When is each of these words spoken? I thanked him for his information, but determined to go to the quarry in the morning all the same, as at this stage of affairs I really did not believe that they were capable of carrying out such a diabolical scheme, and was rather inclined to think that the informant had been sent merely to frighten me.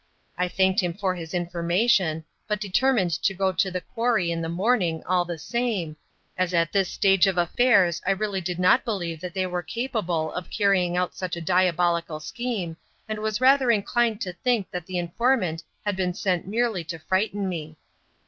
I 0.35 0.47
thanked 0.47 0.79
him 0.79 0.95
for 0.95 1.13
his 1.13 1.31
information, 1.31 2.23
but 2.47 2.59
determined 2.59 3.11
to 3.21 3.35
go 3.35 3.51
to 3.51 3.69
the 3.69 3.81
quarry 3.81 4.31
in 4.31 4.41
the 4.41 4.49
morning 4.49 5.03
all 5.05 5.25
the 5.25 5.37
same, 5.37 5.95
as 6.35 6.55
at 6.55 6.71
this 6.71 6.89
stage 6.89 7.27
of 7.27 7.37
affairs 7.37 8.01
I 8.07 8.09
really 8.09 8.41
did 8.41 8.57
not 8.57 8.83
believe 8.83 9.21
that 9.21 9.35
they 9.35 9.45
were 9.45 9.61
capable 9.61 10.33
of 10.33 10.49
carrying 10.49 10.97
out 10.97 11.13
such 11.13 11.35
a 11.35 11.39
diabolical 11.39 12.19
scheme, 12.19 12.77
and 13.07 13.19
was 13.19 13.39
rather 13.39 13.69
inclined 13.69 14.21
to 14.21 14.33
think 14.33 14.71
that 14.71 14.87
the 14.87 14.97
informant 14.97 15.61
had 15.85 15.95
been 15.95 16.15
sent 16.15 16.47
merely 16.47 16.83
to 16.85 16.97
frighten 16.97 17.47
me. 17.47 17.77